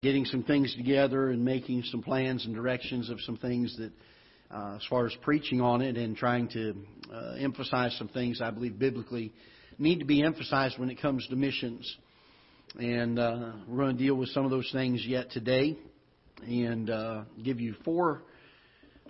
[0.00, 3.90] getting some things together and making some plans and directions of some things that,
[4.48, 6.72] uh, as far as preaching on it and trying to
[7.12, 9.32] uh, emphasize some things I believe biblically
[9.76, 11.96] need to be emphasized when it comes to missions.
[12.78, 15.76] And uh, we're going to deal with some of those things yet today
[16.46, 18.22] and uh, give you four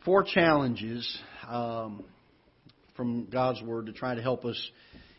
[0.07, 2.02] four challenges um,
[2.96, 4.70] from God's Word to try to help us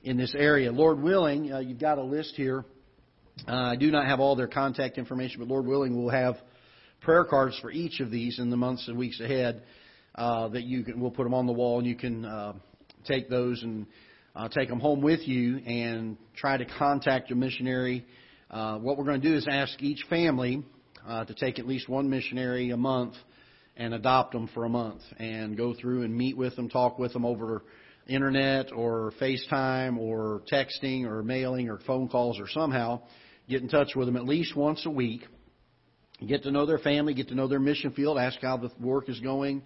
[0.04, 0.72] in this area.
[0.72, 2.66] Lord willing, uh, you've got a list here.
[3.48, 6.36] Uh, I do not have all their contact information, but Lord willing, we'll have
[7.02, 9.64] prayer cards for each of these in the months and weeks ahead.
[10.16, 12.54] Uh, that you can, we'll put them on the wall, and you can uh,
[13.06, 13.86] take those and
[14.36, 18.06] uh, take them home with you and try to contact a missionary.
[18.50, 20.64] Uh, what we're going to do is ask each family
[21.08, 23.14] uh, to take at least one missionary a month
[23.78, 27.14] and adopt them for a month and go through and meet with them, talk with
[27.14, 27.64] them over
[28.10, 33.02] internet or FaceTime or texting or mailing or phone calls or somehow
[33.48, 35.22] get in touch with them at least once a week.
[36.26, 39.08] Get to know their family, get to know their mission field, ask how the work
[39.08, 39.64] is going,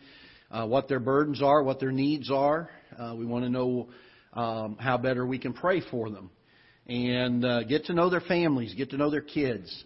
[0.52, 2.70] uh, what their burdens are, what their needs are.
[2.98, 3.90] Uh, we want to know
[4.34, 6.30] um, how better we can pray for them.
[6.86, 9.84] And uh, get to know their families, get to know their kids,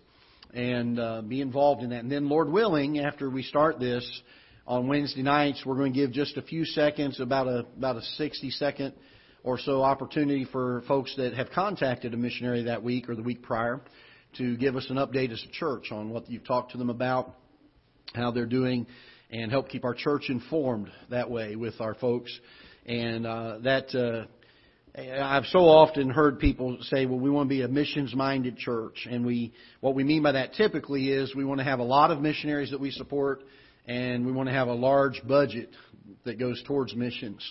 [0.54, 2.02] and uh, be involved in that.
[2.02, 4.04] And then, Lord willing, after we start this
[4.68, 8.02] on Wednesday nights, we're going to give just a few seconds, about a about a
[8.02, 8.94] 60 second
[9.44, 13.42] or so opportunity for folks that have contacted a missionary that week or the week
[13.42, 13.80] prior
[14.38, 17.34] to give us an update as a church on what you've talked to them about,
[18.14, 18.86] how they're doing,
[19.32, 22.38] and help keep our church informed that way with our folks.
[22.86, 24.26] And uh, that uh,
[25.00, 29.26] I've so often heard people say, "Well, we want to be a missions-minded church," and
[29.26, 32.20] we what we mean by that typically is we want to have a lot of
[32.20, 33.44] missionaries that we support,
[33.88, 35.70] and we want to have a large budget
[36.26, 37.42] that goes towards missions.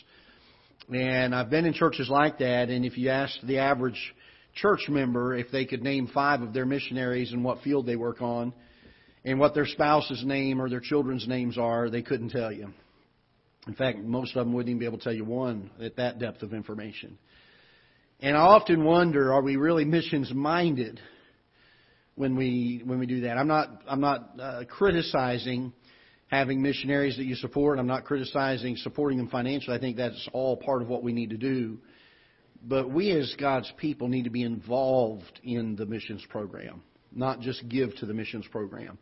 [0.93, 4.15] And I've been in churches like that, and if you ask the average
[4.55, 8.23] church member if they could name five of their missionaries and what field they work
[8.23, 8.53] on,
[9.25, 12.69] and what their spouse's name or their children's names are, they couldn't tell you.
[13.67, 16.21] In fact, most of them wouldn't even be able to tell you one at that
[16.21, 17.19] depth of information.
[18.21, 21.01] And I often wonder, are we really missions minded
[22.15, 23.37] when we when we do that?
[23.37, 25.73] I'm not I'm not uh, criticizing
[26.29, 27.79] having missionaries that you support.
[27.79, 29.77] I'm not criticizing supporting them financially.
[29.77, 31.79] I think that's all part of what we need to do.
[32.63, 36.83] But we as God's people need to be involved in the missions program
[37.17, 38.99] not just give to the missions program.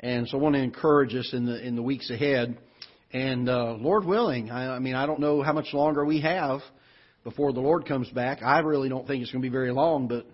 [0.00, 2.56] And so I want to encourage us in the in the weeks ahead.
[3.12, 6.60] And uh, Lord willing, I, I mean, I don't know how much longer we have
[7.24, 8.42] before the Lord comes back.
[8.42, 10.26] I really don't think it's going to be very long, but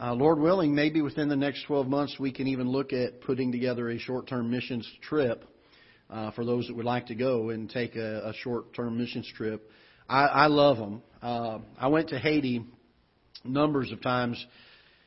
[0.00, 3.50] uh, Lord willing, maybe within the next 12 months we can even look at putting
[3.50, 5.44] together a short-term missions trip
[6.12, 9.68] uh, for those that would like to go and take a, a short-term missions trip.
[10.08, 11.02] I, I love them.
[11.22, 12.64] Uh, I went to Haiti
[13.44, 14.44] numbers of times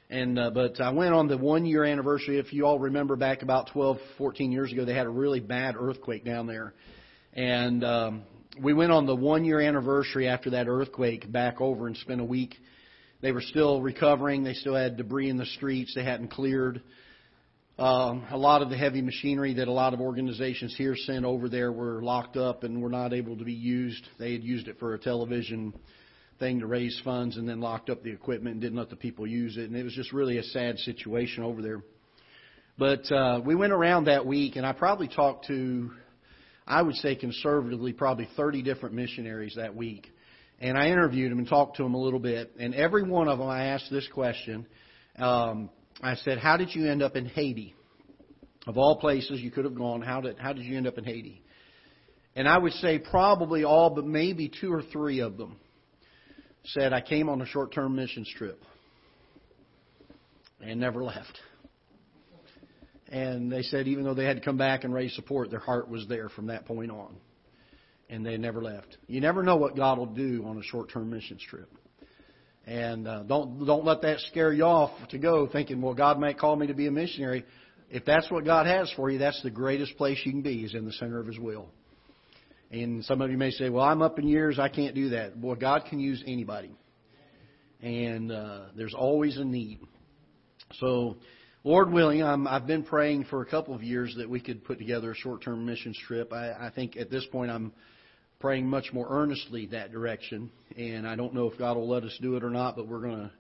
[0.10, 2.38] and uh, but I went on the one year anniversary.
[2.38, 5.76] If you all remember back about 12, 14 years ago, they had a really bad
[5.78, 6.74] earthquake down there,
[7.34, 8.24] and um,
[8.62, 12.26] we went on the one year anniversary after that earthquake back over and spent a
[12.26, 12.56] week.
[13.22, 14.44] They were still recovering.
[14.44, 15.94] They still had debris in the streets.
[15.96, 16.82] They hadn't cleared.
[17.78, 21.50] Um, a lot of the heavy machinery that a lot of organizations here sent over
[21.50, 24.08] there were locked up and were not able to be used.
[24.18, 25.74] They had used it for a television
[26.40, 29.28] thing to raise funds and then locked up the equipment and didn't let the people
[29.28, 29.66] use it.
[29.66, 31.84] And it was just really a sad situation over there.
[32.78, 35.92] But uh, we went around that week, and I probably talked to,
[36.66, 40.08] I would say conservatively, probably 30 different missionaries that week.
[40.62, 42.54] And I interviewed them and talked to them a little bit.
[42.58, 44.66] And every one of them, I asked this question.
[45.18, 45.70] Um,
[46.02, 47.74] I said, "How did you end up in Haiti?
[48.68, 51.04] Of all places you could have gone, how did how did you end up in
[51.04, 51.42] Haiti?"
[52.36, 55.58] And I would say probably all, but maybe two or three of them
[56.66, 58.62] said, I came on a short term missions trip
[60.62, 61.40] and never left.
[63.08, 65.90] And they said, even though they had to come back and raise support, their heart
[65.90, 67.16] was there from that point on.
[68.10, 68.98] And they never left.
[69.08, 71.70] You never know what God will do on a short term missions trip.
[72.66, 76.40] And uh, don't don't let that scare you off to go thinking, well, God might
[76.40, 77.46] call me to be a missionary.
[77.92, 80.74] If that's what God has for you, that's the greatest place you can be is
[80.74, 81.70] in the center of His will.
[82.72, 85.40] And some of you may say, well, I'm up in years, I can't do that.
[85.40, 86.72] Boy, God can use anybody.
[87.82, 89.80] And uh, there's always a need.
[90.80, 91.18] So,
[91.64, 94.80] Lord willing, I'm, I've been praying for a couple of years that we could put
[94.80, 96.34] together a short term missions trip.
[96.34, 97.72] I, I think at this point I'm
[98.46, 100.52] praying much more earnestly that direction.
[100.78, 103.02] And I don't know if God will let us do it or not, but we're
[103.02, 103.32] going to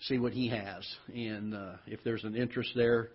[0.00, 0.86] see what He has.
[1.08, 3.08] And uh, if there's an interest there,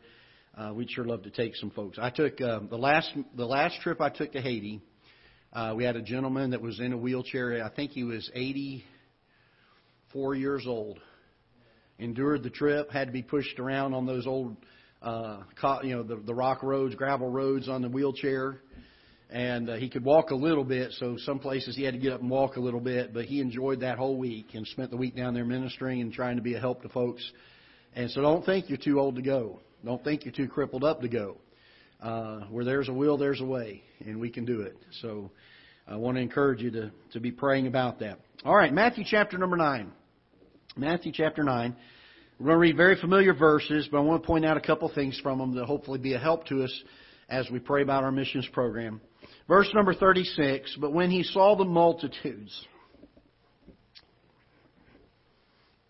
[0.58, 2.00] uh, we'd sure love to take some folks.
[2.02, 4.82] I took uh, the last the last trip I took to Haiti.
[5.54, 7.64] Uh, we had a gentleman that was in a wheelchair.
[7.64, 11.00] I think he was 84 years old.
[12.00, 14.58] Endured the trip, had to be pushed around on those old
[15.04, 15.44] uh,
[15.84, 18.62] you know, the, the rock roads, gravel roads on the wheelchair.
[19.30, 22.14] And uh, he could walk a little bit, so some places he had to get
[22.14, 24.96] up and walk a little bit, but he enjoyed that whole week and spent the
[24.96, 27.30] week down there ministering and trying to be a help to folks.
[27.94, 29.60] And so don't think you're too old to go.
[29.84, 31.38] Don't think you're too crippled up to go.
[32.02, 34.78] Uh, where there's a will, there's a way, and we can do it.
[35.02, 35.32] So
[35.88, 38.20] I want to encourage you to, to be praying about that.
[38.46, 39.92] All right, Matthew chapter number 9.
[40.78, 41.76] Matthew chapter 9.
[42.40, 44.90] We're going to read very familiar verses, but I want to point out a couple
[44.94, 46.84] things from them that hopefully be a help to us
[47.30, 49.02] as we pray about our missions program.
[49.48, 52.66] Verse number 36 But when he saw the multitudes,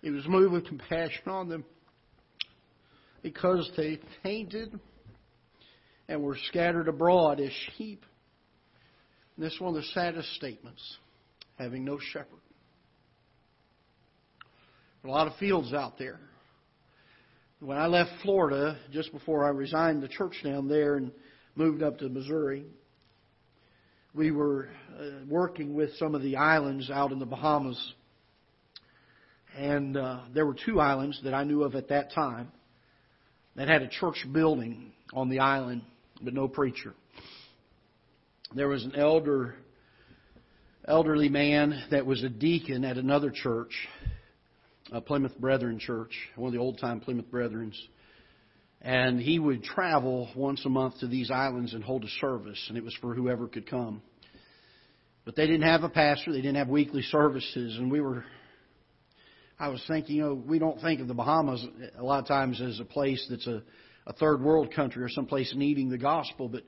[0.01, 1.65] he was moved with compassion on them
[3.23, 4.79] because they fainted
[6.07, 8.05] and were scattered abroad as sheep.
[9.35, 10.97] And this is one of the saddest statements
[11.57, 12.39] having no shepherd.
[15.03, 16.19] A lot of fields out there.
[17.59, 21.11] When I left Florida, just before I resigned the church down there and
[21.55, 22.65] moved up to Missouri,
[24.17, 24.67] we were
[24.99, 27.93] uh, working with some of the islands out in the Bahamas.
[29.55, 32.51] And uh, there were two islands that I knew of at that time
[33.55, 35.83] that had a church building on the island,
[36.21, 36.95] but no preacher.
[38.55, 39.55] There was an elder,
[40.87, 43.71] elderly man that was a deacon at another church
[44.93, 47.77] a Plymouth Brethren Church, one of the old time Plymouth Brethrens.
[48.81, 52.77] And he would travel once a month to these islands and hold a service, and
[52.77, 54.01] it was for whoever could come.
[55.25, 58.23] But they didn't have a pastor, they didn't have weekly services, and we were.
[59.59, 61.65] I was thinking, you know, we don't think of the Bahamas
[61.97, 63.63] a lot of times as a place that's a,
[64.05, 66.61] a third world country or some place needing the gospel, but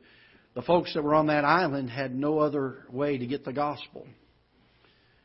[0.56, 4.08] the folks that were on that island had no other way to get the gospel.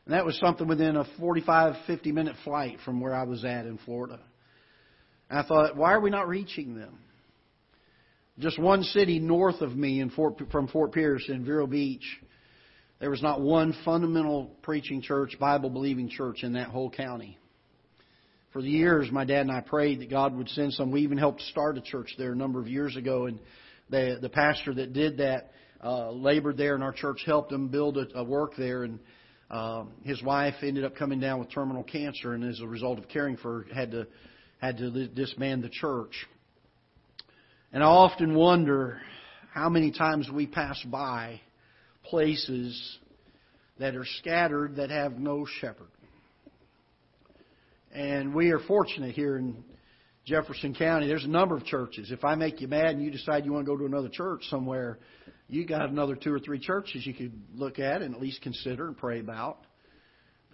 [0.05, 3.65] And that was something within a 45, 50 minute flight from where I was at
[3.65, 4.19] in Florida.
[5.29, 6.99] And I thought, why are we not reaching them?
[8.37, 12.05] Just one city north of me in Fort, from Fort Pierce in Vero Beach,
[12.99, 17.37] there was not one fundamental preaching church, Bible believing church in that whole county.
[18.51, 20.91] For the years, my dad and I prayed that God would send some.
[20.91, 23.37] We even helped start a church there a number of years ago, and
[23.89, 25.51] the the pastor that did that
[25.83, 28.83] uh, labored there, and our church helped him build a, a work there.
[28.83, 28.99] And
[29.51, 33.09] um, his wife ended up coming down with terminal cancer, and as a result of
[33.09, 34.07] caring for her, had to
[34.59, 36.27] had to disband the church.
[37.71, 39.01] And I often wonder
[39.53, 41.41] how many times we pass by
[42.03, 42.97] places
[43.79, 45.87] that are scattered that have no shepherd.
[47.93, 49.63] And we are fortunate here in
[50.25, 51.07] Jefferson County.
[51.07, 52.11] There's a number of churches.
[52.11, 54.43] If I make you mad and you decide you want to go to another church
[54.49, 54.99] somewhere,
[55.47, 58.87] you got another two or three churches you could look at and at least consider
[58.87, 59.59] and pray about.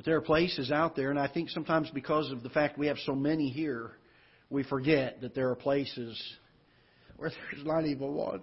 [0.01, 2.87] But there are places out there, and I think sometimes because of the fact we
[2.87, 3.91] have so many here,
[4.49, 6.19] we forget that there are places
[7.17, 8.41] where there's not even one.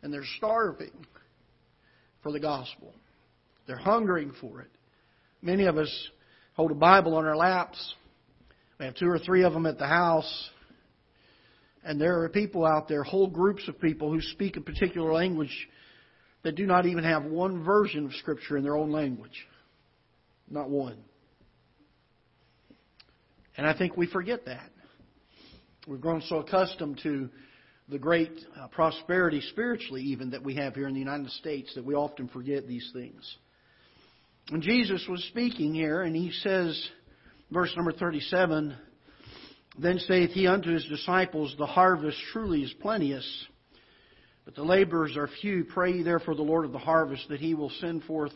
[0.00, 1.04] And they're starving
[2.22, 2.94] for the gospel.
[3.66, 4.70] They're hungering for it.
[5.42, 6.08] Many of us
[6.54, 7.94] hold a Bible on our laps.
[8.78, 10.48] We have two or three of them at the house.
[11.84, 15.68] And there are people out there, whole groups of people who speak a particular language
[16.42, 19.46] that do not even have one version of Scripture in their own language.
[20.50, 20.98] Not one.
[23.56, 24.70] And I think we forget that.
[25.86, 27.28] We've grown so accustomed to
[27.88, 31.84] the great uh, prosperity spiritually, even that we have here in the United States, that
[31.84, 33.36] we often forget these things.
[34.50, 36.88] And Jesus was speaking here, and he says,
[37.50, 38.76] verse number 37,
[39.78, 43.46] then saith he unto his disciples, The harvest truly is plenteous,
[44.44, 45.64] but the laborers are few.
[45.64, 48.32] Pray therefore the Lord of the harvest that he will send forth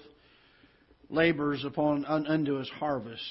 [1.11, 3.23] laborers upon unto his harvest.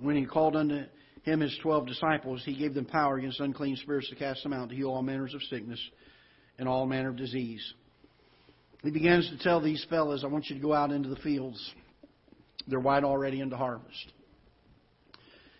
[0.00, 0.84] When he called unto
[1.22, 4.70] him his twelve disciples, he gave them power against unclean spirits to cast them out,
[4.70, 5.80] to heal all manners of sickness
[6.58, 7.62] and all manner of disease.
[8.82, 11.74] He begins to tell these fellows, I want you to go out into the fields.
[12.68, 14.12] They're white already into harvest.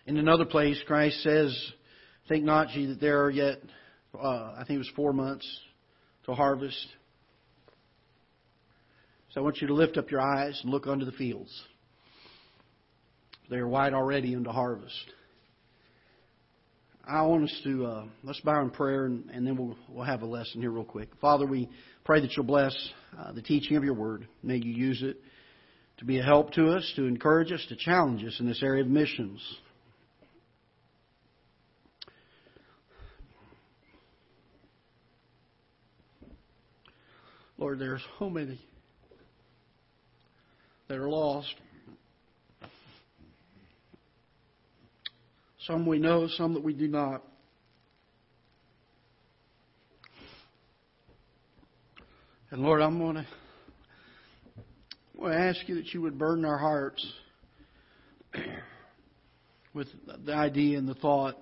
[0.06, 1.72] In another place, Christ says,
[2.28, 3.58] Think not ye that there are yet,
[4.14, 5.46] uh, I think it was four months
[6.28, 6.86] to harvest.
[9.30, 11.50] So I want you to lift up your eyes and look unto the fields.
[13.50, 15.12] They are white already unto harvest.
[17.08, 20.20] I want us to uh, let's bow in prayer and, and, then we'll we'll have
[20.20, 21.08] a lesson here real quick.
[21.18, 21.70] Father, we
[22.04, 22.76] pray that you'll bless
[23.18, 24.28] uh, the teaching of your word.
[24.42, 25.16] May you use it
[25.96, 28.82] to be a help to us, to encourage us, to challenge us in this area
[28.82, 29.40] of missions.
[37.58, 38.60] Lord, there's so many
[40.86, 41.54] that are lost.
[45.66, 47.24] Some we know, some that we do not.
[52.50, 53.26] And Lord, I'm going to,
[55.14, 57.04] I'm going to ask you that you would burden our hearts
[59.74, 59.88] with
[60.24, 61.36] the idea and the thought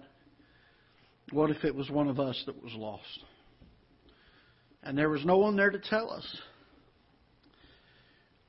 [1.33, 3.21] what if it was one of us that was lost?
[4.87, 6.25] And there was no one there to tell us.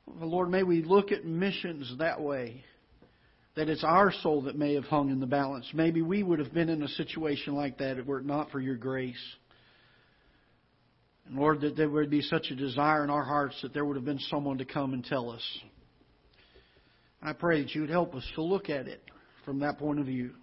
[0.05, 2.63] Well, Lord, may we look at missions that way.
[3.55, 5.67] That it's our soul that may have hung in the balance.
[5.73, 8.75] Maybe we would have been in a situation like that were it not for your
[8.75, 9.15] grace.
[11.25, 13.95] And Lord, that there would be such a desire in our hearts that there would
[13.95, 15.43] have been someone to come and tell us.
[17.19, 19.01] I pray that you would help us to look at it
[19.43, 20.33] from that point of view.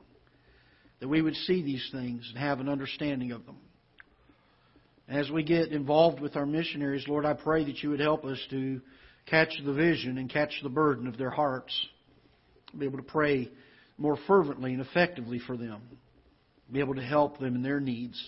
[0.99, 3.59] That we would see these things and have an understanding of them.
[5.09, 8.39] As we get involved with our missionaries, Lord, I pray that you would help us
[8.51, 8.81] to
[9.27, 11.75] catch the vision and catch the burden of their hearts.
[12.77, 13.51] Be able to pray
[13.99, 15.83] more fervently and effectively for them.
[16.73, 18.21] Be able to help them in their needs.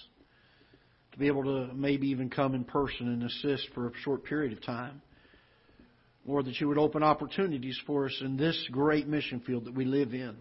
[1.13, 4.53] To be able to maybe even come in person and assist for a short period
[4.53, 5.01] of time.
[6.27, 9.87] Lord, that you would open opportunities for us in this great mission field that we
[9.87, 10.37] live in.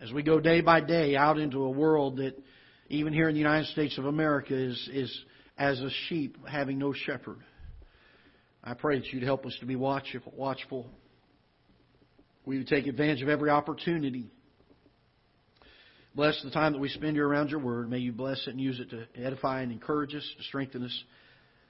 [0.00, 2.36] As we go day by day out into a world that,
[2.88, 5.24] even here in the United States of America, is, is
[5.58, 7.38] as a sheep having no shepherd.
[8.62, 10.86] I pray that you'd help us to be watchful.
[12.44, 14.30] We would take advantage of every opportunity.
[16.14, 17.90] Bless the time that we spend here around your word.
[17.90, 21.04] May you bless it and use it to edify and encourage us, to strengthen us,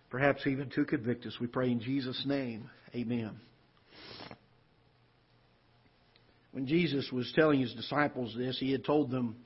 [0.08, 1.36] perhaps even to convict us.
[1.40, 2.70] We pray in Jesus' name.
[2.94, 3.40] Amen.
[6.52, 9.36] When Jesus was telling his disciples this, he had told them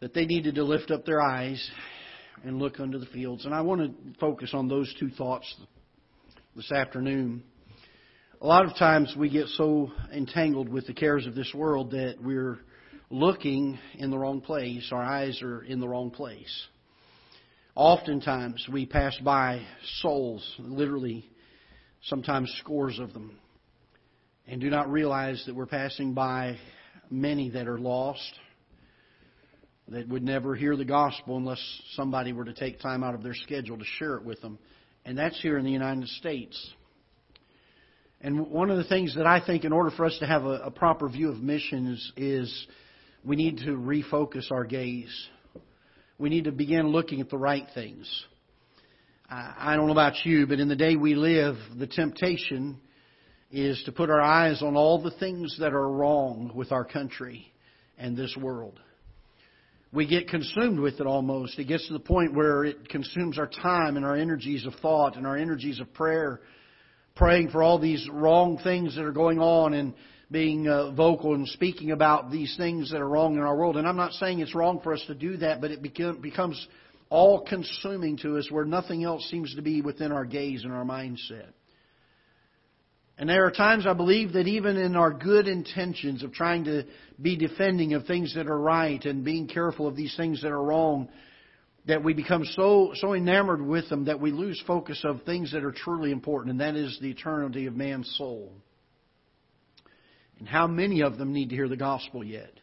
[0.00, 1.70] that they needed to lift up their eyes
[2.42, 3.44] and look unto the fields.
[3.44, 5.54] And I want to focus on those two thoughts
[6.56, 7.42] this afternoon.
[8.40, 12.16] A lot of times we get so entangled with the cares of this world that
[12.22, 12.58] we're
[13.10, 14.88] looking in the wrong place.
[14.90, 16.66] Our eyes are in the wrong place.
[17.74, 19.62] Oftentimes we pass by
[20.00, 21.28] souls, literally,
[22.04, 23.38] sometimes scores of them,
[24.46, 26.56] and do not realize that we're passing by
[27.10, 28.32] many that are lost,
[29.90, 31.60] that would never hear the gospel unless
[31.94, 34.58] somebody were to take time out of their schedule to share it with them
[35.04, 36.70] and that's here in the United States.
[38.20, 40.60] And one of the things that I think, in order for us to have a,
[40.64, 42.66] a proper view of missions, is
[43.24, 45.28] we need to refocus our gaze.
[46.18, 48.08] We need to begin looking at the right things.
[49.28, 52.78] I, I don't know about you, but in the day we live, the temptation
[53.50, 57.50] is to put our eyes on all the things that are wrong with our country
[57.96, 58.78] and this world
[59.92, 61.58] we get consumed with it almost.
[61.58, 65.16] It gets to the point where it consumes our time and our energies of thought
[65.16, 66.40] and our energies of prayer,
[67.16, 69.94] praying for all these wrong things that are going on and
[70.30, 73.76] being uh, vocal and speaking about these things that are wrong in our world.
[73.76, 76.68] And I'm not saying it's wrong for us to do that, but it becomes
[77.08, 80.84] all consuming to us where nothing else seems to be within our gaze and our
[80.84, 81.48] mindset.
[83.20, 86.86] And there are times I believe that even in our good intentions of trying to
[87.20, 90.62] be defending of things that are right and being careful of these things that are
[90.62, 91.10] wrong,
[91.86, 95.64] that we become so so enamored with them that we lose focus of things that
[95.64, 98.54] are truly important, and that is the eternity of man's soul.
[100.38, 102.54] And how many of them need to hear the gospel yet?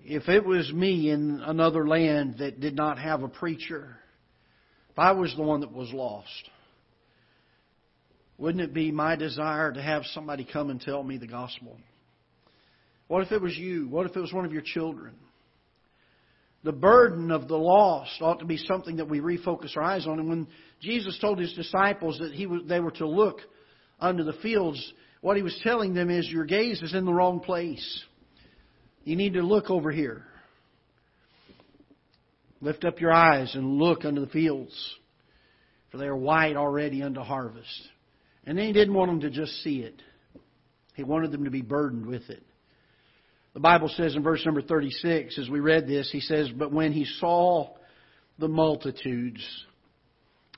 [0.00, 3.96] If it was me in another land that did not have a preacher,
[4.90, 6.50] if I was the one that was lost,
[8.38, 11.78] wouldn't it be my desire to have somebody come and tell me the gospel?
[13.08, 13.88] What if it was you?
[13.88, 15.14] What if it was one of your children?
[16.64, 20.20] The burden of the lost ought to be something that we refocus our eyes on.
[20.20, 20.46] And when
[20.80, 23.40] Jesus told his disciples that he they were to look
[24.00, 27.40] under the fields, what he was telling them is your gaze is in the wrong
[27.40, 28.04] place.
[29.04, 30.24] You need to look over here.
[32.60, 34.72] Lift up your eyes and look under the fields,
[35.90, 37.88] for they are white already unto harvest.
[38.46, 40.02] And then he didn't want them to just see it.
[40.94, 42.42] He wanted them to be burdened with it.
[43.54, 46.92] The Bible says in verse number 36, as we read this, he says, But when
[46.92, 47.74] he saw
[48.38, 49.42] the multitudes,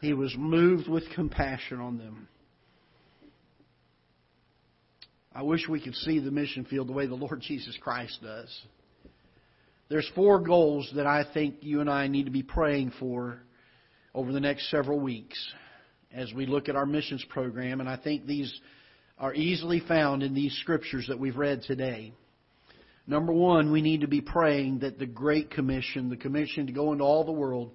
[0.00, 2.28] he was moved with compassion on them.
[5.34, 8.62] I wish we could see the mission field the way the Lord Jesus Christ does.
[9.88, 13.40] There's four goals that I think you and I need to be praying for
[14.14, 15.38] over the next several weeks
[16.14, 18.52] as we look at our missions program, and I think these
[19.18, 22.12] are easily found in these scriptures that we've read today.
[23.06, 26.92] Number one, we need to be praying that the Great Commission, the commission to go
[26.92, 27.72] into all the world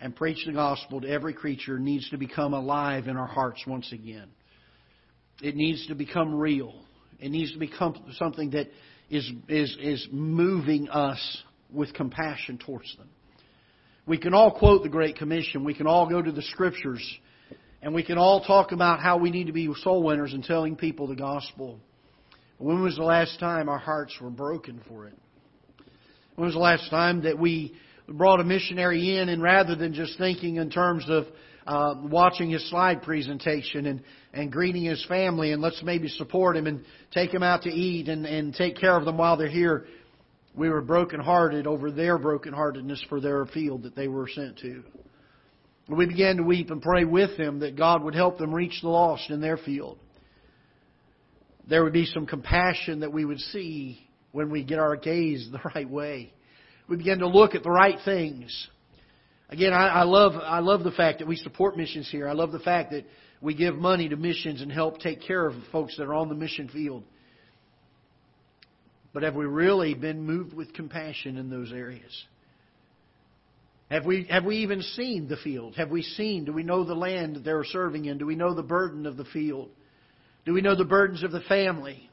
[0.00, 3.92] and preach the gospel to every creature, needs to become alive in our hearts once
[3.92, 4.28] again.
[5.42, 6.74] It needs to become real.
[7.20, 8.68] It needs to become something that
[9.10, 13.08] is, is, is moving us with compassion towards them.
[14.06, 15.64] We can all quote the Great Commission.
[15.64, 17.02] We can all go to the Scriptures.
[17.84, 20.74] And we can all talk about how we need to be soul winners and telling
[20.74, 21.78] people the gospel.
[22.56, 25.12] When was the last time our hearts were broken for it?
[26.34, 27.74] When was the last time that we
[28.08, 31.26] brought a missionary in and rather than just thinking in terms of
[31.66, 36.66] uh, watching his slide presentation and, and greeting his family and let's maybe support him
[36.66, 39.84] and take him out to eat and, and take care of them while they're here,
[40.54, 44.82] we were brokenhearted over their brokenheartedness for their field that they were sent to.
[45.88, 48.88] We began to weep and pray with them that God would help them reach the
[48.88, 49.98] lost in their field.
[51.68, 55.60] There would be some compassion that we would see when we get our gaze the
[55.74, 56.32] right way.
[56.88, 58.68] We begin to look at the right things.
[59.50, 62.28] Again, I, I love I love the fact that we support missions here.
[62.28, 63.04] I love the fact that
[63.40, 66.34] we give money to missions and help take care of folks that are on the
[66.34, 67.04] mission field.
[69.12, 72.24] But have we really been moved with compassion in those areas?
[73.94, 75.76] Have we, have we even seen the field?
[75.76, 78.18] Have we seen, do we know the land that they're serving in?
[78.18, 79.70] Do we know the burden of the field?
[80.44, 82.10] Do we know the burdens of the family?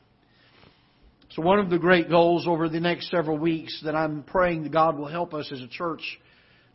[1.32, 4.72] So, one of the great goals over the next several weeks that I'm praying that
[4.72, 6.02] God will help us as a church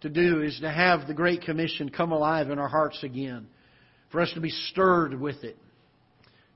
[0.00, 3.46] to do is to have the Great Commission come alive in our hearts again.
[4.10, 5.56] For us to be stirred with it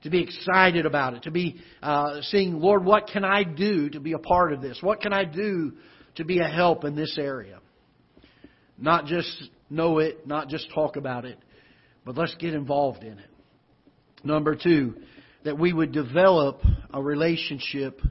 [0.03, 4.01] to be excited about it, to be uh, seeing, Lord, what can I do to
[4.01, 4.79] be a part of this?
[4.81, 5.71] What can I do
[6.15, 7.60] to be a help in this area?
[8.81, 11.37] Not just know it, not just talk about it,
[12.03, 13.29] but let's get involved in it.
[14.23, 14.95] Number two,
[15.43, 16.61] that we would develop
[16.91, 18.01] a relationship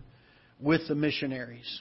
[0.60, 1.80] with the missionaries.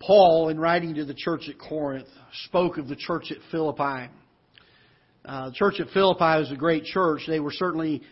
[0.00, 2.08] Paul, in writing to the church at Corinth,
[2.46, 4.10] spoke of the church at Philippi.
[5.24, 7.22] Uh, the church at Philippi was a great church.
[7.26, 8.02] They were certainly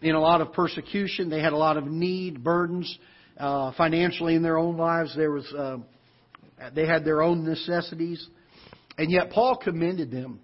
[0.00, 1.28] in a lot of persecution.
[1.28, 2.98] They had a lot of need, burdens,
[3.36, 5.14] uh, financially in their own lives.
[5.14, 5.78] There was, uh,
[6.74, 8.26] they had their own necessities.
[8.98, 10.40] And yet Paul commended them.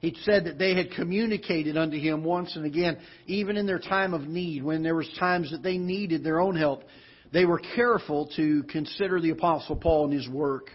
[0.00, 4.14] He said that they had communicated unto him once and again, even in their time
[4.14, 6.84] of need, when there was times that they needed their own help.
[7.32, 10.70] They were careful to consider the Apostle Paul and his work,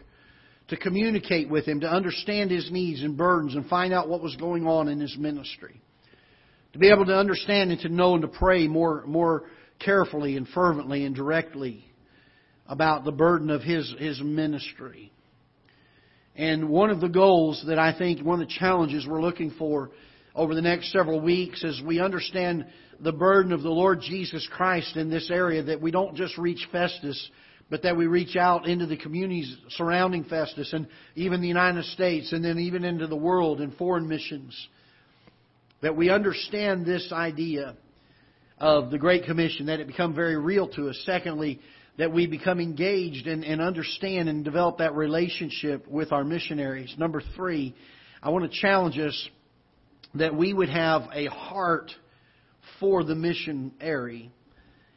[0.68, 4.36] to communicate with him, to understand his needs and burdens, and find out what was
[4.36, 5.82] going on in his ministry
[6.74, 9.44] to be able to understand and to know and to pray more, more
[9.80, 11.86] carefully and fervently and directly
[12.68, 15.14] about the burden of his, his ministry.
[16.36, 19.92] And one of the goals that I think, one of the challenges we're looking for
[20.36, 22.66] over the next several weeks as we understand
[23.00, 26.68] the burden of the Lord Jesus Christ in this area, that we don't just reach
[26.72, 27.30] Festus,
[27.70, 32.32] but that we reach out into the communities surrounding Festus and even the United States
[32.34, 34.68] and then even into the world and foreign missions
[35.82, 37.76] that we understand this idea
[38.58, 41.00] of the Great Commission, that it become very real to us.
[41.06, 41.60] Secondly,
[41.98, 46.94] that we become engaged and, and understand and develop that relationship with our missionaries.
[46.98, 47.76] Number three,
[48.22, 49.30] I want to challenge us
[50.16, 51.92] that we would have a heart
[52.80, 54.32] for the missionary.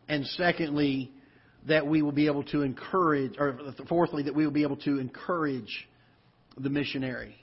[0.08, 1.12] And secondly,
[1.68, 4.98] that we will be able to encourage, or fourthly, that we will be able to
[4.98, 5.88] encourage
[6.56, 7.36] the missionary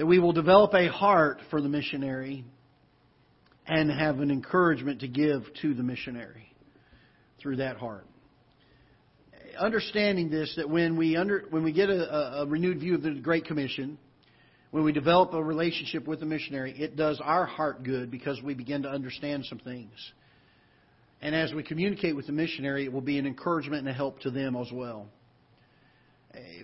[0.00, 2.42] that we will develop a heart for the missionary
[3.66, 6.54] and have an encouragement to give to the missionary
[7.38, 8.06] through that heart.
[9.58, 13.12] Understanding this, that when we, under, when we get a, a renewed view of the
[13.12, 13.98] Great Commission,
[14.70, 18.54] when we develop a relationship with the missionary, it does our heart good because we
[18.54, 19.92] begin to understand some things.
[21.22, 24.20] And as we communicate with the missionary, it will be an encouragement and a help
[24.20, 25.08] to them as well.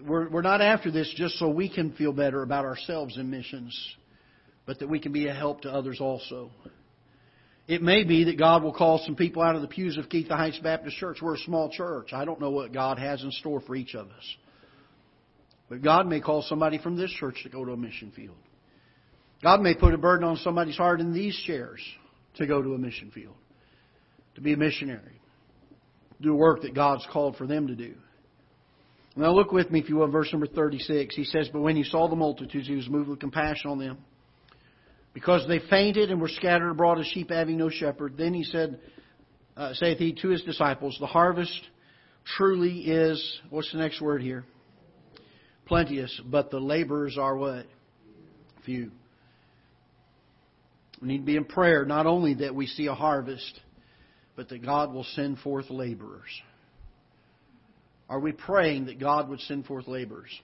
[0.07, 3.77] We're, we're not after this just so we can feel better about ourselves in missions,
[4.65, 6.51] but that we can be a help to others also.
[7.69, 10.37] It may be that God will call some people out of the pews of Ketha
[10.37, 11.19] Heights Baptist Church.
[11.21, 12.13] We're a small church.
[12.13, 14.37] I don't know what God has in store for each of us.
[15.69, 18.37] But God may call somebody from this church to go to a mission field.
[19.43, 21.81] God may put a burden on somebody's heart in these chairs
[22.37, 23.35] to go to a mission field,
[24.37, 25.21] to be a missionary,
[26.21, 27.95] do work that God's called for them to do.
[29.17, 31.17] Now look with me, if you will, verse number 36.
[31.17, 33.99] He says, But when he saw the multitudes, he was moved with compassion on them.
[35.17, 38.19] Because they fainted and were scattered abroad as sheep having no shepherd.
[38.19, 38.79] Then he said,
[39.57, 41.59] uh, saith he to his disciples, The harvest
[42.37, 44.45] truly is, what's the next word here?
[45.65, 47.65] Plenteous, but the laborers are what?
[48.67, 48.91] Few.
[51.01, 53.59] We need to be in prayer, not only that we see a harvest,
[54.37, 56.43] but that God will send forth laborers.
[58.11, 60.39] Are we praying that God would send forth laborers?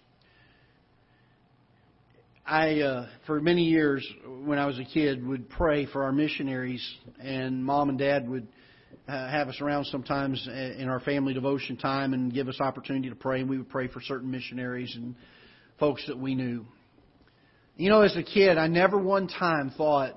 [2.44, 4.06] I, uh, for many years,
[4.44, 6.84] when I was a kid, would pray for our missionaries,
[7.20, 8.48] and mom and dad would
[9.06, 13.14] uh, have us around sometimes in our family devotion time and give us opportunity to
[13.14, 15.14] pray, and we would pray for certain missionaries and
[15.78, 16.66] folks that we knew.
[17.76, 20.16] You know, as a kid, I never one time thought,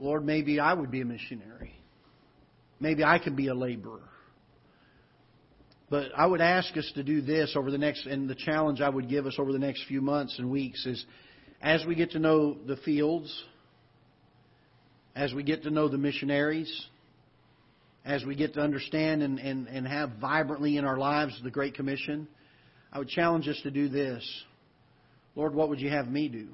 [0.00, 1.74] Lord, maybe I would be a missionary.
[2.78, 4.08] Maybe I could be a laborer.
[5.90, 8.88] But I would ask us to do this over the next, and the challenge I
[8.88, 11.04] would give us over the next few months and weeks is
[11.60, 13.44] as we get to know the fields,
[15.16, 16.72] as we get to know the missionaries,
[18.04, 21.74] as we get to understand and, and, and have vibrantly in our lives the Great
[21.74, 22.28] Commission,
[22.92, 24.24] I would challenge us to do this.
[25.34, 26.48] Lord, what would you have me do?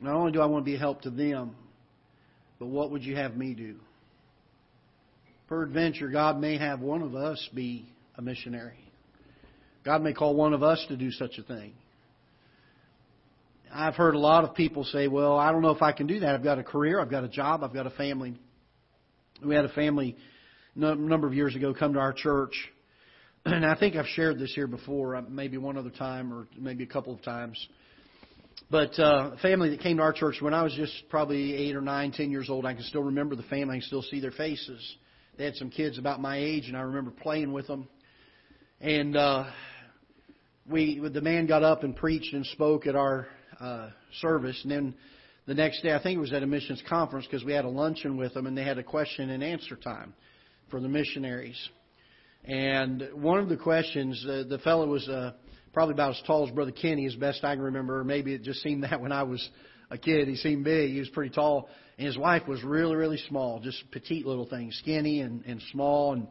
[0.00, 1.56] Not only do I want to be a help to them,
[2.60, 3.76] but what would you have me do?
[5.48, 8.78] Peradventure, God may have one of us be a missionary.
[9.84, 11.72] God may call one of us to do such a thing.
[13.72, 16.20] I've heard a lot of people say, well, I don't know if I can do
[16.20, 16.34] that.
[16.34, 18.34] I've got a career, I've got a job, I've got a family.
[19.44, 20.16] We had a family
[20.76, 22.52] a number of years ago come to our church.
[23.44, 26.84] And I think I've shared this here before, uh, maybe one other time or maybe
[26.84, 27.56] a couple of times.
[28.70, 31.74] But uh, a family that came to our church when I was just probably eight
[31.74, 33.76] or nine, ten years old, I can still remember the family.
[33.76, 34.96] I can still see their faces.
[35.38, 37.88] They had some kids about my age, and I remember playing with them.
[38.80, 39.44] And uh,
[40.68, 43.28] we, the man got up and preached and spoke at our
[43.60, 44.94] uh, service, and then
[45.46, 47.68] the next day, I think it was at a missions conference because we had a
[47.68, 50.12] luncheon with them, and they had a question and answer time
[50.70, 51.68] for the missionaries.
[52.44, 55.34] And one of the questions, uh, the fellow was uh,
[55.72, 58.00] probably about as tall as Brother Kenny, as best I can remember.
[58.00, 59.48] Or maybe it just seemed that when I was
[59.90, 60.28] a kid.
[60.28, 60.92] He seemed big.
[60.92, 61.68] He was pretty tall.
[61.96, 66.12] And his wife was really, really small, just petite little thing, skinny and, and small
[66.12, 66.26] and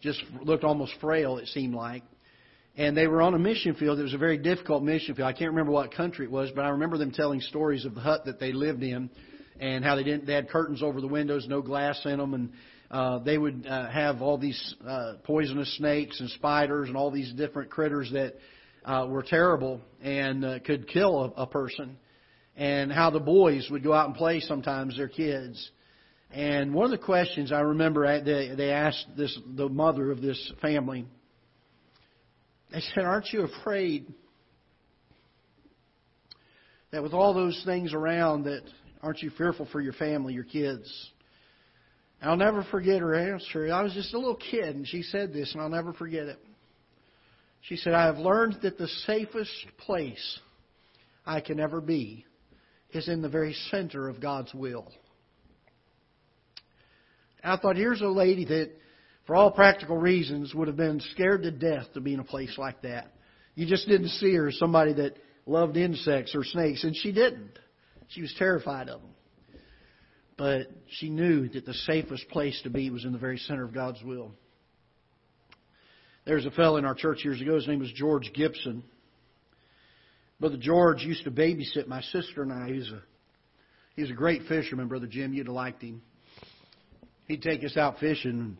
[0.00, 2.02] just looked almost frail, it seemed like.
[2.76, 3.98] And they were on a mission field.
[3.98, 5.26] It was a very difficult mission field.
[5.26, 8.00] I can't remember what country it was, but I remember them telling stories of the
[8.00, 9.08] hut that they lived in
[9.58, 12.52] and how they didn't, they had curtains over the windows, no glass in them, and
[12.90, 17.32] uh, they would uh, have all these uh, poisonous snakes and spiders and all these
[17.32, 18.34] different critters that
[18.84, 21.96] uh, were terrible and uh, could kill a, a person.
[22.56, 25.70] And how the boys would go out and play sometimes, their kids.
[26.30, 30.52] And one of the questions I remember they, they asked this the mother of this
[30.62, 31.06] family.
[32.72, 34.12] They said, "Aren't you afraid
[36.90, 38.62] that with all those things around, that
[39.02, 41.12] aren't you fearful for your family, your kids?"
[42.22, 43.72] I'll never forget her answer.
[43.72, 46.38] I was just a little kid, and she said this, and I'll never forget it.
[47.60, 50.38] She said, I have learned that the safest place
[51.24, 52.24] I can ever be
[52.92, 54.90] is in the very center of God's will.
[57.42, 58.72] I thought, here's a lady that,
[59.26, 62.56] for all practical reasons, would have been scared to death to be in a place
[62.58, 63.12] like that.
[63.54, 67.58] You just didn't see her as somebody that loved insects or snakes, and she didn't.
[68.08, 69.10] She was terrified of them.
[70.36, 73.72] But she knew that the safest place to be was in the very center of
[73.72, 74.32] God's will.
[76.26, 77.54] There's a fellow in our church years ago.
[77.54, 78.82] His name was George Gibson.
[80.38, 82.70] Brother George used to babysit my sister and I.
[82.70, 83.02] He's a
[83.94, 85.32] he's a great fisherman, Brother Jim.
[85.32, 86.02] You'd have liked him.
[87.26, 88.58] He'd take us out fishing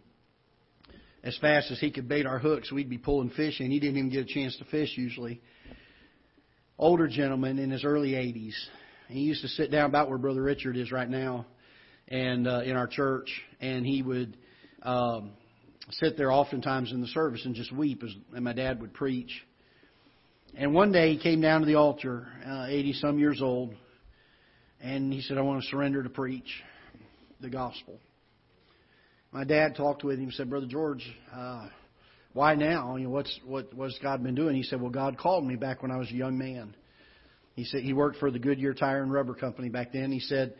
[1.22, 2.72] as fast as he could bait our hooks.
[2.72, 5.42] We'd be pulling fish, and he didn't even get a chance to fish usually.
[6.78, 8.54] Older gentleman in his early 80s.
[9.08, 11.46] He used to sit down about where Brother Richard is right now,
[12.08, 14.36] and uh, in our church, and he would.
[14.82, 15.32] Um,
[15.90, 19.30] sit there oftentimes in the service and just weep as and my dad would preach.
[20.58, 23.74] And one day he came down to the altar, uh, 80 some years old,
[24.80, 26.48] and he said, I want to surrender to preach
[27.42, 27.98] the gospel.
[29.32, 31.68] My dad talked with him, and said, Brother George, uh,
[32.32, 32.96] why now?
[32.96, 34.56] You know, what's what what's God been doing?
[34.56, 36.74] He said, Well, God called me back when I was a young man.
[37.54, 40.10] He said he worked for the Goodyear Tire and Rubber Company back then.
[40.10, 40.54] He said,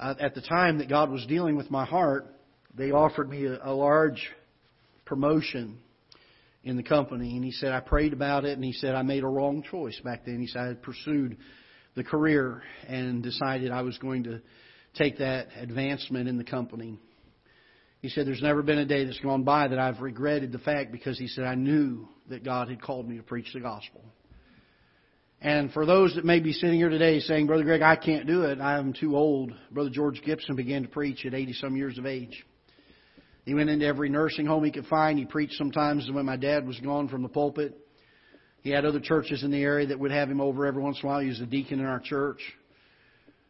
[0.00, 2.26] uh, at the time that God was dealing with my heart,
[2.76, 4.28] they offered me a, a large
[5.04, 5.78] promotion
[6.66, 7.36] in the company.
[7.36, 9.98] And he said, I prayed about it, and he said, I made a wrong choice
[10.04, 10.40] back then.
[10.40, 11.38] He said, I had pursued
[11.94, 14.42] the career and decided I was going to
[14.94, 16.98] take that advancement in the company.
[18.02, 20.90] He said, There's never been a day that's gone by that I've regretted the fact
[20.92, 24.04] because he said, I knew that God had called me to preach the gospel.
[25.40, 28.42] And for those that may be sitting here today saying, Brother Greg, I can't do
[28.42, 32.06] it, I'm too old, Brother George Gibson began to preach at 80 some years of
[32.06, 32.44] age.
[33.46, 35.18] He went into every nursing home he could find.
[35.18, 37.78] He preached sometimes when my dad was gone from the pulpit.
[38.62, 41.08] He had other churches in the area that would have him over every once in
[41.08, 41.20] a while.
[41.20, 42.40] He was a deacon in our church.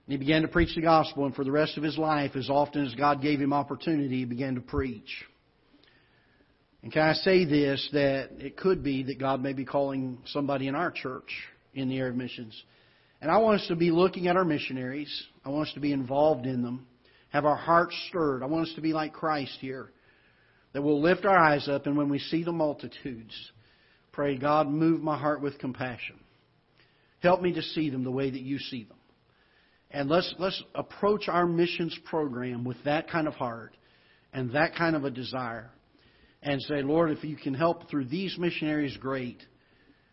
[0.06, 2.50] And he began to preach the gospel, and for the rest of his life, as
[2.50, 5.24] often as God gave him opportunity, he began to preach.
[6.82, 10.68] And can I say this, that it could be that God may be calling somebody
[10.68, 11.32] in our church
[11.74, 12.54] in the area of missions.
[13.22, 15.24] And I want us to be looking at our missionaries.
[15.42, 16.87] I want us to be involved in them
[17.30, 18.42] have our hearts stirred.
[18.42, 19.90] I want us to be like Christ here.
[20.72, 23.34] That we'll lift our eyes up, and when we see the multitudes,
[24.16, 26.18] Pray, God, move my heart with compassion.
[27.20, 28.96] Help me to see them the way that you see them.
[29.90, 33.76] And let's, let's approach our missions program with that kind of heart
[34.32, 35.70] and that kind of a desire
[36.42, 39.42] and say, Lord, if you can help through these missionaries, great.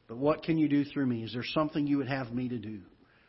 [0.10, 1.24] But what can you do through me?
[1.24, 2.82] Is there something you would have me to do?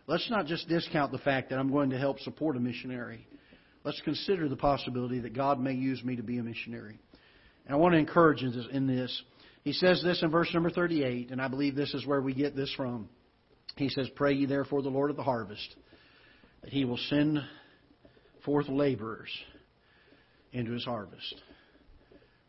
[0.08, 3.28] Let's not just discount the fact that I'm going to help support a missionary.
[3.84, 6.98] Let's consider the possibility that God may use me to be a missionary.
[7.66, 9.22] And I want to encourage in this.
[9.62, 12.56] He says this in verse number 38, and I believe this is where we get
[12.56, 13.08] this from.
[13.76, 15.76] He says, Pray ye therefore the Lord of the harvest,
[16.62, 17.40] that he will send
[18.44, 19.30] forth laborers
[20.52, 21.34] into his harvest.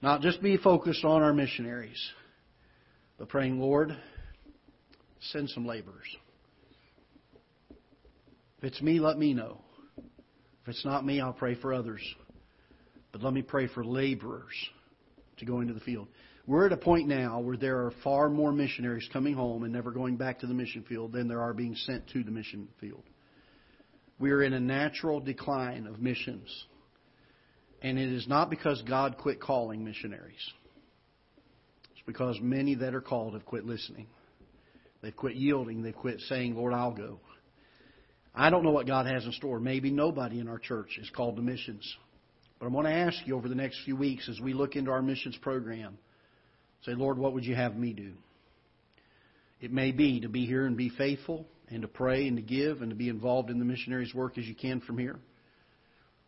[0.01, 1.99] Not just be focused on our missionaries,
[3.17, 3.95] but praying, Lord,
[5.31, 6.15] send some laborers.
[8.57, 9.61] If it's me, let me know.
[10.65, 12.01] If it's not me, I'll pray for others.
[13.11, 14.55] But let me pray for laborers
[15.37, 16.07] to go into the field.
[16.47, 19.91] We're at a point now where there are far more missionaries coming home and never
[19.91, 23.03] going back to the mission field than there are being sent to the mission field.
[24.17, 26.49] We are in a natural decline of missions.
[27.83, 30.51] And it is not because God quit calling missionaries.
[31.91, 34.07] It's because many that are called have quit listening.
[35.03, 35.83] They've quit yielding.
[35.83, 37.19] They've quit saying, Lord, I'll go.
[38.35, 39.59] I don't know what God has in store.
[39.59, 41.95] Maybe nobody in our church is called to missions.
[42.59, 44.91] But I want to ask you over the next few weeks as we look into
[44.91, 45.97] our missions program
[46.85, 48.11] say, Lord, what would you have me do?
[49.59, 52.81] It may be to be here and be faithful and to pray and to give
[52.81, 55.17] and to be involved in the missionaries' work as you can from here.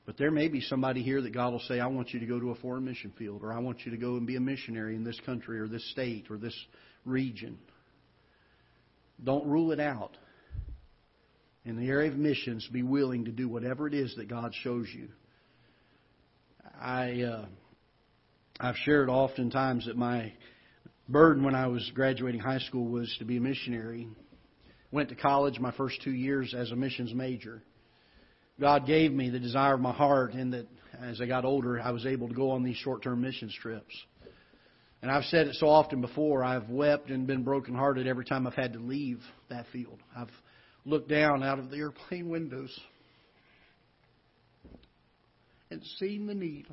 [0.06, 2.40] But there may be somebody here that God will say, I want you to go
[2.40, 4.96] to a foreign mission field, or I want you to go and be a missionary
[4.96, 6.58] in this country, or this state, or this
[7.06, 7.58] region.
[9.22, 10.16] Don't rule it out.
[11.68, 14.88] In the area of missions, be willing to do whatever it is that God shows
[14.96, 15.10] you.
[16.80, 17.46] I, uh,
[18.58, 20.32] I've shared oftentimes that my
[21.10, 24.08] burden when I was graduating high school was to be a missionary.
[24.94, 27.62] Went to college my first two years as a missions major.
[28.62, 30.68] God gave me the desire of my heart, and that
[31.02, 33.94] as I got older, I was able to go on these short term missions trips.
[35.02, 38.54] And I've said it so often before, I've wept and been brokenhearted every time I've
[38.54, 40.00] had to leave that field.
[40.18, 40.32] I've
[40.88, 42.76] looked down out of the airplane windows
[45.70, 46.66] and seen the need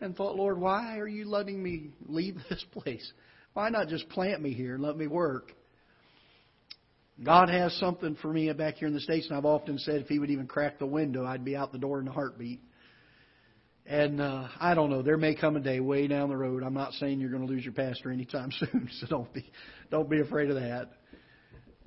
[0.00, 3.12] and thought, Lord, why are you letting me leave this place?
[3.52, 5.52] Why not just plant me here and let me work?
[7.22, 10.08] God has something for me back here in the States, and I've often said if
[10.08, 12.60] He would even crack the window, I'd be out the door in a heartbeat.
[13.86, 15.02] And uh, I don't know.
[15.02, 16.62] There may come a day way down the road.
[16.62, 19.50] I'm not saying you're going to lose your pastor anytime soon, so don't be
[19.90, 20.90] don't be afraid of that.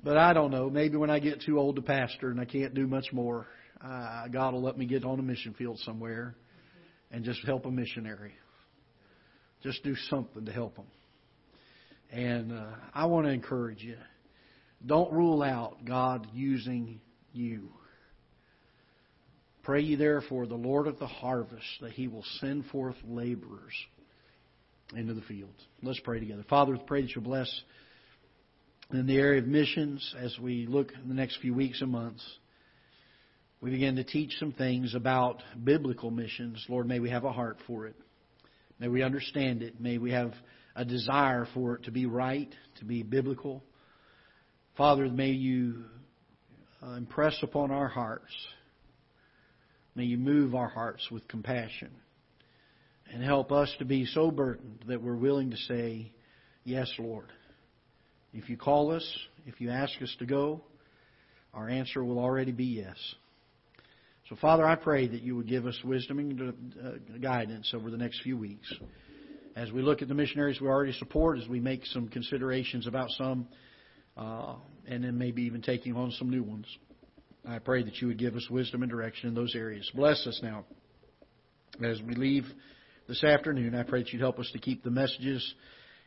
[0.02, 0.70] But I don't know.
[0.70, 3.46] Maybe when I get too old to pastor and I can't do much more,
[3.84, 6.34] uh, God will let me get on a mission field somewhere
[7.10, 8.32] and just help a missionary.
[9.62, 10.86] Just do something to help them.
[12.10, 13.96] And uh, I want to encourage you.
[14.84, 17.00] Don't rule out God using
[17.32, 17.70] you.
[19.64, 23.74] Pray ye therefore the Lord of the harvest that he will send forth laborers
[24.94, 25.52] into the field.
[25.82, 26.44] Let's pray together.
[26.48, 27.50] Father, pray that you'll bless
[28.90, 32.24] in the area of missions as we look in the next few weeks and months.
[33.60, 36.64] We begin to teach some things about biblical missions.
[36.70, 37.96] Lord, may we have a heart for it.
[38.78, 39.78] May we understand it.
[39.78, 40.32] May we have
[40.74, 42.48] a desire for it to be right,
[42.78, 43.62] to be biblical.
[44.78, 45.84] Father, may you
[46.82, 48.32] uh, impress upon our hearts,
[49.96, 51.90] may you move our hearts with compassion
[53.12, 56.12] and help us to be so burdened that we're willing to say,
[56.64, 57.32] Yes, Lord.
[58.32, 60.62] If you call us, if you ask us to go,
[61.54, 62.96] our answer will already be yes.
[64.28, 67.96] So, Father, I pray that you would give us wisdom and uh, guidance over the
[67.96, 68.72] next few weeks.
[69.56, 73.08] As we look at the missionaries we already support, as we make some considerations about
[73.10, 73.48] some
[74.18, 76.66] uh, and then maybe even taking on some new ones.
[77.48, 79.90] I pray that you would give us wisdom and direction in those areas.
[79.94, 80.64] Bless us now
[81.82, 82.44] as we leave
[83.06, 83.74] this afternoon.
[83.74, 85.54] I pray that you'd help us to keep the messages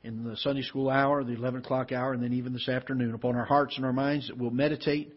[0.03, 3.35] in the Sunday school hour, the 11 o'clock hour, and then even this afternoon upon
[3.35, 5.13] our hearts and our minds that we'll meditate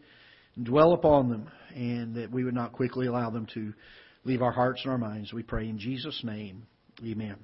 [0.55, 3.73] and dwell upon them and that we would not quickly allow them to
[4.23, 5.33] leave our hearts and our minds.
[5.33, 6.67] We pray in Jesus' name.
[7.03, 7.37] Amen.